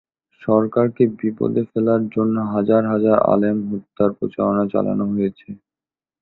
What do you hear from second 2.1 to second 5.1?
জন্য হাজার হাজার আলেম হত্যার প্রচারণা চালানো